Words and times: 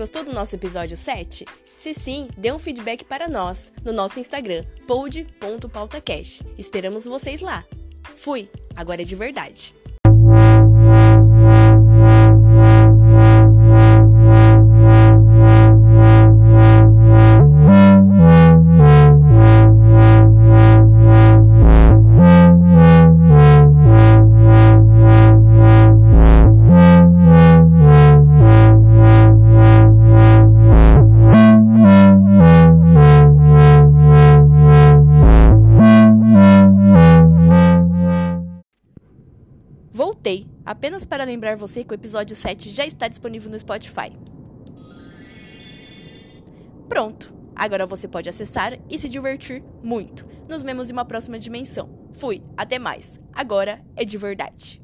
Gostou 0.00 0.24
do 0.24 0.32
nosso 0.32 0.56
episódio 0.56 0.96
7? 0.96 1.44
Se 1.76 1.92
sim, 1.92 2.26
dê 2.34 2.50
um 2.50 2.58
feedback 2.58 3.04
para 3.04 3.28
nós 3.28 3.70
no 3.84 3.92
nosso 3.92 4.18
Instagram, 4.18 4.64
pod.pautacast. 4.86 6.42
Esperamos 6.56 7.04
vocês 7.04 7.42
lá. 7.42 7.66
Fui, 8.16 8.48
agora 8.74 9.02
é 9.02 9.04
de 9.04 9.14
verdade. 9.14 9.74
Voltei, 39.92 40.46
apenas 40.64 41.04
para 41.04 41.24
lembrar 41.24 41.56
você 41.56 41.82
que 41.82 41.92
o 41.92 41.94
episódio 41.94 42.36
7 42.36 42.70
já 42.70 42.86
está 42.86 43.08
disponível 43.08 43.50
no 43.50 43.58
Spotify. 43.58 44.16
Pronto, 46.88 47.34
agora 47.56 47.86
você 47.86 48.06
pode 48.06 48.28
acessar 48.28 48.78
e 48.88 48.98
se 48.98 49.08
divertir 49.08 49.64
muito. 49.82 50.26
Nos 50.48 50.62
vemos 50.62 50.90
em 50.90 50.92
uma 50.92 51.04
próxima 51.04 51.38
dimensão. 51.38 51.88
Fui, 52.12 52.42
até 52.56 52.78
mais. 52.78 53.20
Agora 53.32 53.84
é 53.96 54.04
de 54.04 54.16
verdade. 54.16 54.80